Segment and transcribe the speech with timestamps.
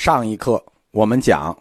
[0.00, 1.54] 上一课我们讲，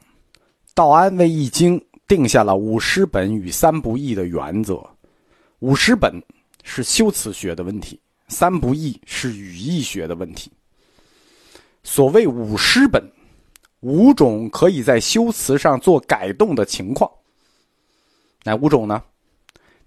[0.74, 4.82] 道安为《易经》定下了五十本与三不易的原则。
[5.60, 6.10] 五十本
[6.64, 8.00] 是修辞学的问题，
[8.30, 10.50] 三不易是语义学的问题。
[11.84, 13.04] 所谓五十本，
[13.82, 17.12] 五种可以在修辞上做改动的情况。
[18.46, 19.04] 哪五种呢？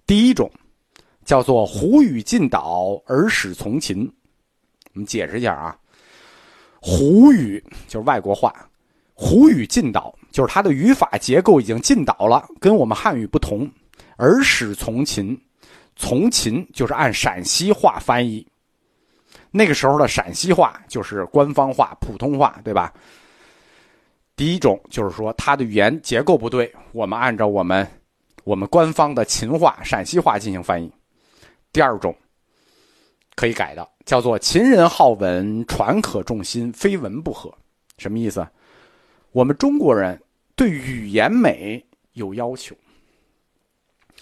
[0.05, 0.47] 第一种
[1.25, 4.07] 叫做“胡语尽导而使从秦”。
[4.93, 5.75] 我们解释一下啊。
[6.85, 8.53] 胡语就是外国话，
[9.13, 13.71] 胡语进岛就是它的语法结构已经进岛了，跟我们汉语不同。
[14.17, 15.39] 而使从秦，
[15.95, 18.45] 从秦就是按陕西话翻译。
[19.49, 22.93] 那个时候的陕西话就是官方话、普通话，对吧？
[24.35, 27.87] 第一种就是说它的语言结构不对，我们按照我们
[28.43, 30.91] 我们官方的秦话、陕西话进行翻译。
[31.71, 32.13] 第二种。
[33.35, 37.53] 可以改的，叫做“秦人好文，传可重心，非文不合”，
[37.97, 38.45] 什么意思？
[39.31, 40.21] 我们中国人
[40.55, 42.75] 对语言美有要求，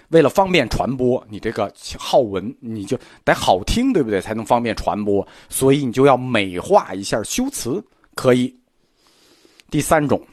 [0.09, 4.21] 为了方便传播，你这个好文你就得好听，对不对？
[4.21, 7.83] 才能方便传播，所以你就要美化一下修辞，
[8.15, 8.57] 可以。
[9.69, 10.25] 第三种，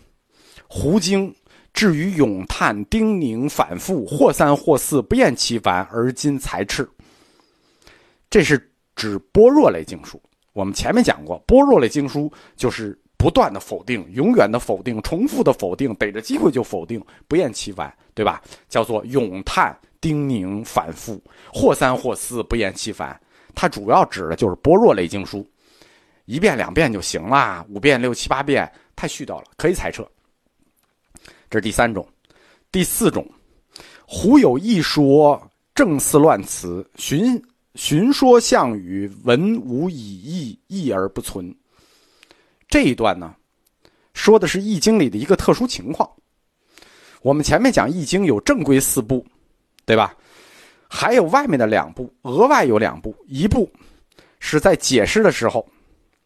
[0.68, 1.34] 胡经
[1.72, 6.88] 至于咏叹、叮咛、反复，或三或四，不厌其烦，而今才斥。
[8.30, 10.20] 这是指般若类经书。
[10.52, 18.42] 我们前面讲过，般若类经书就是不断的否定，永远的否定，重复的否定，逮着机会就否定，不厌其烦，对吧？
[18.68, 23.18] 叫做咏叹、叮咛、反复，或三或四，不厌其烦。
[23.54, 25.46] 它主要指的就是般若类经书，
[26.26, 30.06] 一遍两遍就行了，五遍六七八遍太絮叨了，可以裁撤。
[31.48, 32.06] 这是第三种，
[32.72, 33.26] 第四种，
[34.06, 35.40] 胡有一说，
[35.74, 37.40] 正似乱词，寻。
[37.78, 41.54] 寻说项羽，文无以义，义而不存。
[42.68, 43.32] 这一段呢，
[44.14, 46.10] 说的是《易经》里的一个特殊情况。
[47.22, 49.24] 我们前面讲《易经》有正规四部，
[49.86, 50.12] 对吧？
[50.88, 53.14] 还有外面的两部，额外有两部。
[53.28, 53.70] 一部
[54.40, 55.64] 是在解释的时候，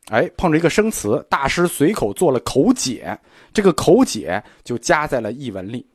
[0.06, 3.16] 哎，碰着一个生词，大师随口做了口解，
[3.52, 5.86] 这个口解就加在了译文里。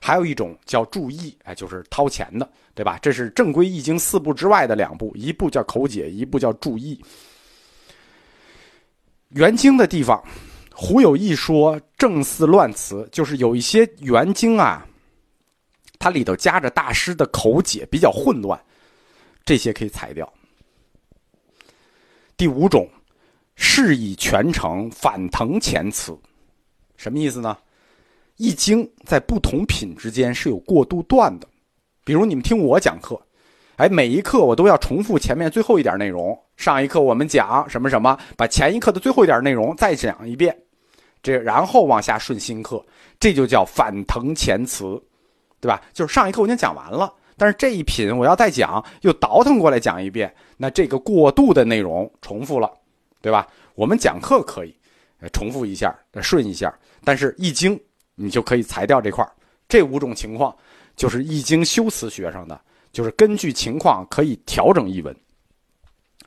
[0.00, 2.98] 还有一种叫注意，哎，就是掏钱的，对吧？
[3.02, 7.00] 这是正规易经四部之外的两部，一部叫口解，一部叫注意。
[9.30, 10.22] 原经的地方，
[10.72, 14.86] 胡有一说正似乱词，就是有一些原经啊，
[15.98, 18.58] 它里头夹着大师的口解，比较混乱，
[19.44, 20.32] 这些可以裁掉。
[22.36, 22.88] 第五种，
[23.56, 26.16] 是以全程反腾前词，
[26.96, 27.58] 什么意思呢？
[28.38, 31.46] 易经在不同品之间是有过渡段的，
[32.04, 33.20] 比如你们听我讲课，
[33.76, 36.38] 哎，每一课我都要重复前面最后一点内容。
[36.56, 40.56] 上一课我们讲什么什么，把前一课的最后一点内容再讲一遍，
[41.20, 42.84] 这然后往下顺新课，
[43.18, 45.00] 这就叫反腾前词，
[45.60, 45.82] 对吧？
[45.92, 52.72] 就是上一课我已经讲完了，但是这一品我要再讲，又倒腾过来讲一遍，那这个过渡的内容重复了，
[53.20, 53.48] 对吧？
[53.74, 54.72] 我们讲课可以
[55.32, 56.72] 重复一下，顺一下，
[57.02, 57.76] 但是易经。
[58.18, 59.26] 你就可以裁掉这块
[59.68, 60.54] 这五种情况
[60.96, 65.16] 就是易经修辞学上的，就是根据情况可以调整译文。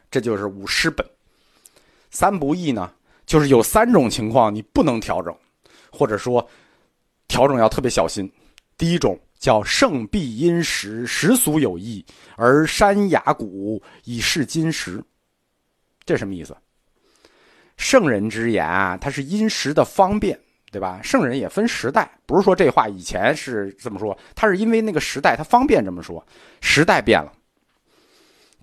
[0.09, 1.05] 这就是五诗本。
[2.09, 2.91] 三不易呢，
[3.25, 5.35] 就是有三种情况你不能调整，
[5.91, 6.45] 或者说
[7.27, 8.31] 调整要特别小心。
[8.77, 15.03] 第一种叫圣必因时，时俗有异，而山崖谷以示今时。
[16.05, 16.55] 这什么意思？
[17.77, 20.39] 圣人之言啊，它是因时的方便。
[20.71, 21.01] 对吧？
[21.03, 26.25] 圣人也分时代，不是说这话以前是这么说，他是因为那个时代他方便这么说，
[26.61, 27.31] 时代变了。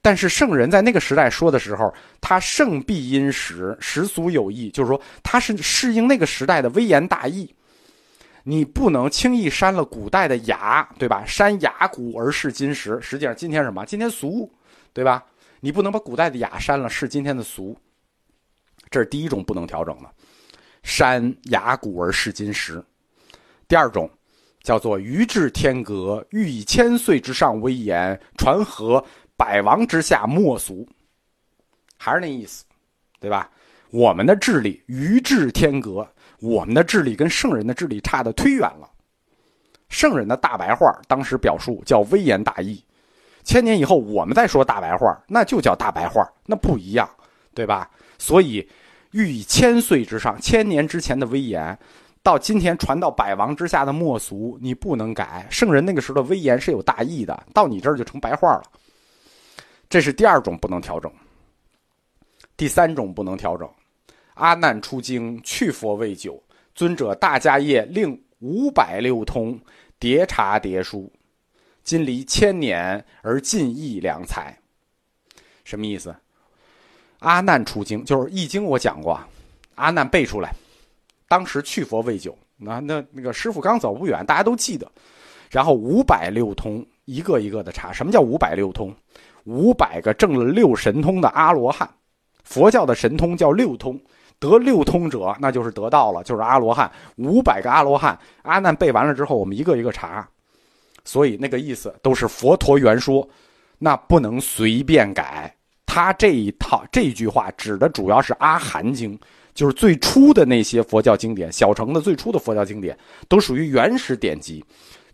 [0.01, 7.55] 但是圣人在那个时代说的时候，他圣必因时，时俗有异，就是说他是适应那个时代的微言大义。
[8.45, 11.23] 你不能轻易删了古代的雅，对吧？
[11.27, 13.85] 删雅古而视今时，实际上今天什么？
[13.85, 14.51] 今天俗，
[14.95, 15.23] 对吧？
[15.61, 17.77] 你不能把古代的雅删了，是今天的俗。
[18.89, 20.09] 这是第一种不能调整的。
[20.89, 22.83] 山崖谷而视金石。
[23.69, 24.11] 第二种
[24.63, 29.05] 叫做余至天格，欲以千岁之上威严，传和
[29.37, 30.89] 百王之下莫俗。
[31.99, 32.65] 还是那意思，
[33.21, 33.51] 对吧？
[33.91, 38.91] 我们的智力余至天格，我们的智力跟圣人的智力差的忒远了。
[39.91, 42.83] 圣人的大白话当时表述叫微言大义，
[43.45, 47.07] 千年以后我们再说大白话，那就叫大白话，那不一样，
[47.53, 47.91] 对吧？
[48.17, 48.67] 所以。
[49.13, 51.79] 欲以千岁之上，千年之前的威严，
[52.23, 55.47] 到今天传到百王之下的末俗，你不能改。
[55.51, 58.63] 圣人那个时候的威严是有大义的，到你这儿就成白话了。
[59.89, 61.11] 这是第二种不能调整。
[62.57, 63.71] 第三种不能调整，
[64.35, 66.43] 阿难出京，去佛未久，
[66.75, 69.59] 尊者大迦叶令五百六通
[69.99, 71.11] 叠茶叠书，
[71.85, 74.55] 今离千年而尽亦良才。
[75.65, 76.15] 什么意思？
[77.21, 79.19] 阿难出经就是《易经》，我讲过，
[79.75, 80.55] 阿难背出来。
[81.27, 84.91] 当时去佛未久，那那那个师傅刚走不远，大家都记得。
[85.51, 87.93] 然后五百六通，一个一个的查。
[87.93, 88.95] 什么叫五百六通？
[89.45, 91.89] 五百个证了六神通的阿罗汉，
[92.45, 93.99] 佛教的神通叫六通，
[94.39, 96.91] 得六通者那就是得道了，就是阿罗汉。
[97.17, 100.29] 五百个阿罗汉，阿难背完了之后，我们一个一个查，
[101.05, 103.29] 所以那个意思都是佛陀原说，
[103.79, 105.55] 那不能随便改。
[105.89, 109.19] 他这一套这一句话指的主要是《阿含经》，
[109.55, 112.97] 就是最初的那些佛教经典，小乘的最初的佛教经典
[113.29, 114.63] 都属于原始典籍，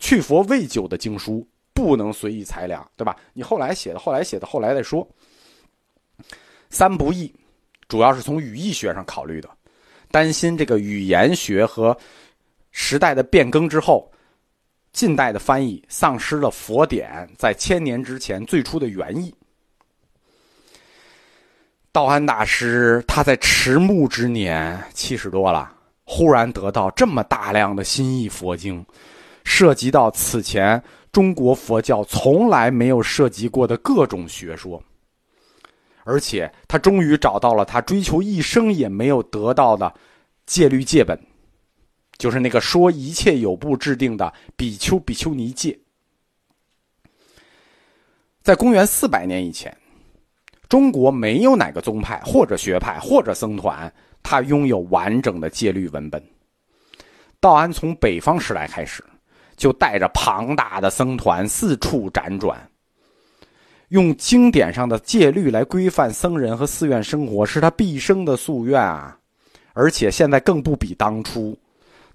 [0.01, 1.47] 去佛未久的经书。
[1.77, 3.17] 不能随意裁量，对吧？
[3.33, 5.07] 你后来写的，后来写的，后来再说。
[6.71, 7.35] 三不易，
[7.89, 9.51] 主要是从语义学上考虑的，
[10.09, 11.97] 担心这个语言学和
[12.71, 14.09] 时代的变更之后，
[14.93, 19.35] 近代的翻译丧失了佛典在千年之前最初的原意。
[21.95, 28.85] 道安大师他在迟暮之年，七十多了，忽然得到这么大量的新译佛经，
[29.45, 30.83] 涉及到此前。
[31.13, 34.83] 中国佛教从来没有涉及过的各种学说，
[36.03, 39.95] 而且他终于找到了他追求一生也没有得到的
[40.47, 41.17] 戒律戒本，
[42.19, 45.79] 就是那个说一切有部制定的比丘比丘尼戒。
[48.43, 49.73] 在公元四百年以前，
[50.69, 56.23] 中国没有哪个宗派或者学派或者僧团，他拥有完整的戒律文本。
[57.41, 59.03] 道安从北方时代开始。
[59.57, 62.59] 就带着庞大的僧团四处辗转，
[63.91, 69.17] 用经典上的戒律来规范僧人和寺院生活，是他毕生的夙愿啊！
[69.73, 71.57] 而且现在更不比当初，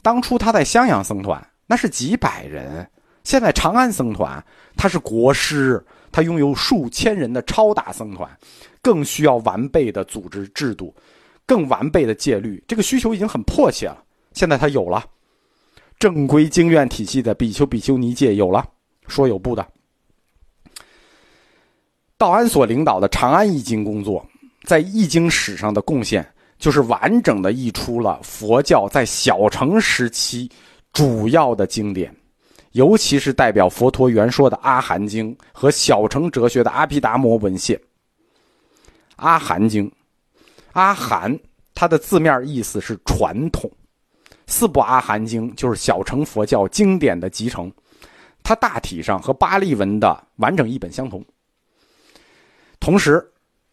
[0.02, 2.86] 当初他在襄阳僧团那是几百人，
[3.30, 4.44] 现在长安僧团
[4.76, 5.80] 他是国师，
[6.12, 8.28] 他拥有数千人的超大僧团，
[8.82, 10.92] 更需要完备的组织制度，
[11.46, 14.04] 更完备的戒律，这个需求已经很迫切了。
[14.34, 15.06] 现在他有了。
[16.00, 18.68] 正规经院体系的比丘、比丘尼戒有了，
[19.08, 19.64] 说有不的。
[22.18, 24.26] 道安所领导的长安译经工作，
[24.64, 26.28] 在译经史上的贡献，
[26.58, 30.50] 就是完整的译出了佛教在小乘时期
[30.94, 32.12] 主要的经典，
[32.72, 37.78] 尤其是代表佛陀原说的《阿含经》和小乘哲学的《阿毗达摩文献》。
[39.16, 39.90] 《阿含经》，
[40.74, 41.38] 阿含，
[41.74, 43.70] 它的字面意思是传统。
[44.48, 47.72] 四部阿含经就是小乘佛教经典的集成，
[48.44, 51.24] 它大体上和巴利文的完整译本相同。
[52.80, 53.24] 同时，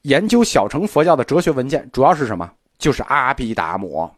[0.03, 2.51] 研究小乘佛教的哲学文件主要是什么？
[2.79, 4.11] 就是阿毗达摩。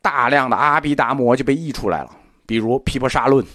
[0.00, 2.16] 大量的阿毗达摩就被译出来了，
[2.52, 3.42] 比如《毗婆沙论》《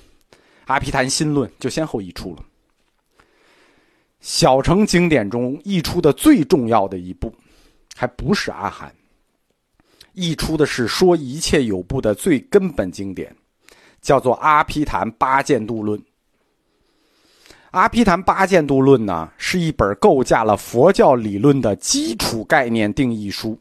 [0.65, 2.43] 阿毗昙心论》就先后译出了。
[4.21, 7.31] 小乘经典中译出的最重要的一部，
[7.95, 8.91] 还不是阿含。
[10.13, 13.35] 译出的是说一切有部的最根本经典，
[14.01, 15.99] 叫做《阿毗昙八见度论》。
[17.69, 23.55] 《阿毗昙八见度论》呢，是一本构架了佛教理论的基础概念定义书。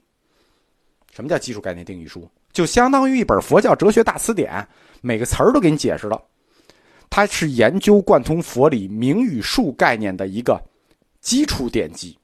[1.15, 2.27] 什么叫基础概念定义书？
[2.55, 4.67] 就相当于一本佛教哲学大词典，
[5.07, 6.21] 每个词儿都给你解释了。
[7.09, 10.61] 它是研究贯通佛理名与术概念的一个
[11.21, 12.19] 基础典籍。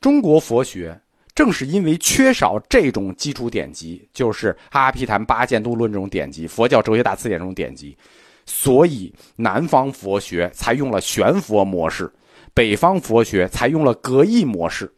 [0.00, 1.00] 中国佛学。
[1.34, 7.96] 正是因为缺少这种基础典籍，就是《阿毗昙八见度论》这种典籍，佛教哲学大词典这种典籍，
[8.44, 12.12] 所以南方佛学才用了玄佛模式，
[12.52, 14.92] 北方佛学才用了格义模式。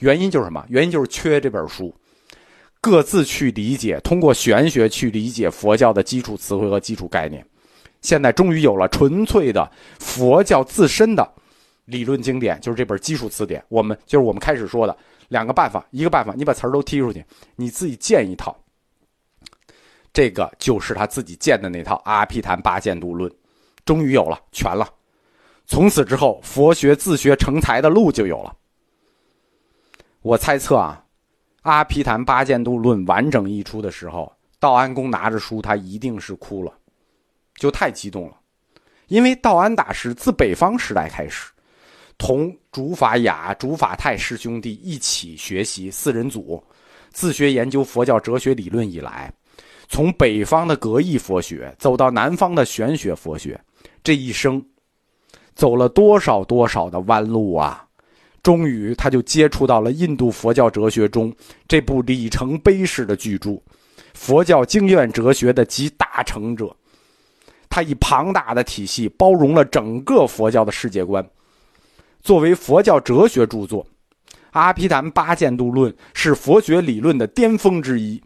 [0.00, 0.66] 原因就是什么？
[0.68, 1.94] 原因就是缺这本书，
[2.84, 7.42] 各自去理解，通过玄学去理解佛教的基础词汇和基础概念。
[8.02, 11.26] 现在终于有了纯粹的佛教自身的
[11.86, 13.64] 理论经典，就是这本基础词典。
[13.70, 14.94] 我们就是我们开始说的。
[15.28, 17.24] 两个办法，一个办法，你把词儿都踢出去，
[17.56, 18.54] 你自己建一套。
[20.12, 23.30] 这个就是他自己建的那套《阿毗昙八见度论》，
[23.86, 24.86] 终于有了，全了。
[25.64, 28.54] 从此之后，佛学自学成才的路就有了。
[30.20, 31.02] 我猜测啊，
[31.64, 34.30] 《阿毗昙八见度论》完整译出的时候，
[34.60, 36.70] 道安公拿着书，他一定是哭了，
[37.56, 38.36] 就太激动了，
[39.08, 41.50] 因为道安大师自北方时代开始。
[42.16, 46.62] 同竺法雅、竺法泰师兄弟一起学习四人组，
[47.10, 49.32] 自学研究佛教哲学理论以来，
[49.88, 53.58] 从北方的格义佛学走到南方的玄学佛学，
[54.02, 54.64] 这一生
[55.54, 57.86] 走了多少多少的弯路啊！
[58.44, 61.34] 终于他就接触到了印度佛教哲学中
[61.66, 63.50] 这部里程碑式的巨著
[64.12, 66.76] 《佛教经验哲学》的集大成者。
[67.70, 71.26] 他以庞大的体系包容了整个佛教的世界观。
[72.22, 73.82] 作为佛教哲学著作，
[74.52, 78.22] 《阿毗昙八犍度论》是佛学理论的巅峰之一。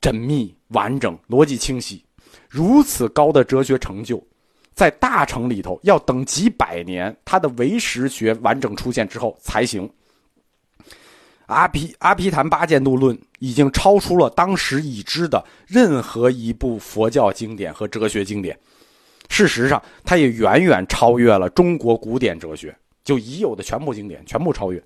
[0.00, 2.04] 缜密、完整、逻辑清晰，
[2.48, 4.22] 如此高的哲学成就，
[4.78, 9.90] 在大成里头要等几百年，它的唯识学完整出现之后才行。
[11.46, 18.56] 阿毗阿毗昙八犍度论已经超出了当时已知的任何一部佛教经典和哲学经典。
[19.28, 24.80] 事实上，它也远远超越了中国古典哲学，就已有的全部经典全部超越。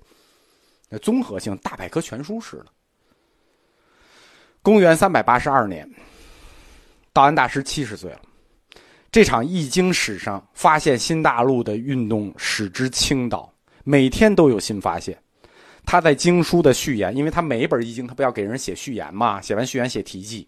[0.89, 2.65] 那综合性大百科全书似的。
[4.63, 5.87] 公元三百八十二年，
[7.13, 8.21] 道安大师七十岁了。
[9.13, 13.47] 这场易经史上发现新大陆的运动使之倾倒，
[13.83, 15.15] 每天都有新发现。
[15.85, 20.47] 他在经书的序言，因为他每一本易经他不要给人写序言嘛，写完序言写题记。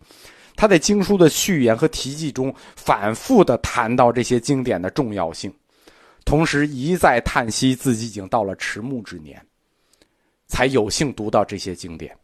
[0.55, 5.53] 他在经书的序言和题记中反复的谈到这些经典的重要性，
[6.25, 9.39] 同时一再叹息自己已经到了迟暮之年，
[10.48, 12.17] 才有幸读到这些经典。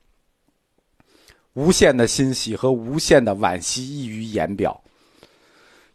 [1.54, 4.84] 无限的欣喜和无限的惋惜溢于言表。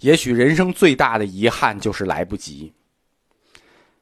[0.01, 2.73] 也许人生最大的遗憾就是来不及。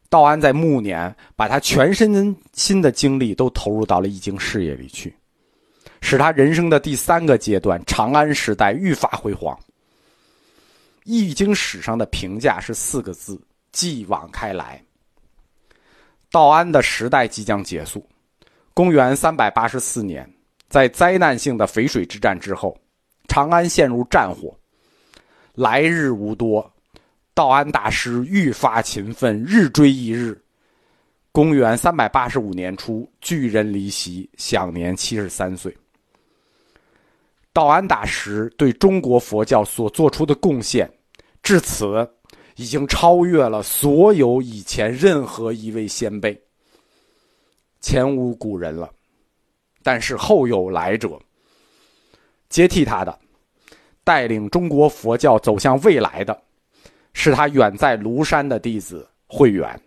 [0.08, 5.14] 道安在暮年，把他全身心的精力都投入到了易经事业里去，
[6.00, 9.58] 使他人生的第三个阶段——长安时代愈发辉煌。
[11.04, 13.40] 易经史上的评价是四个字：
[13.72, 14.80] 继往开来。
[16.30, 18.08] 道安的时代即将结束。
[18.72, 20.28] 公元三百八十四年，
[20.68, 22.76] 在灾难性的淝水之战之后，
[23.28, 24.56] 长安陷入战火，
[25.54, 26.72] 来日无多。
[27.32, 30.40] 道安大师愈发勤奋，日追一日。
[31.32, 35.76] 公元三百八十五年初，巨人离席，享年七十三岁。
[37.52, 40.88] 道安大师对中国佛教所做出的贡献，
[41.42, 42.08] 至此
[42.56, 46.40] 已经超越了所有以前任何一位先辈，
[47.80, 48.92] 前无古人了。
[49.82, 51.20] 但是后有来者，
[52.48, 53.18] 接替他的，
[54.04, 56.38] 带领中国佛教走向未来的。
[57.14, 59.80] 是他远在庐山的弟子慧远。